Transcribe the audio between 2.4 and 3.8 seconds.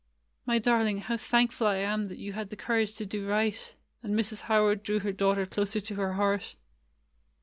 the courage to do right;"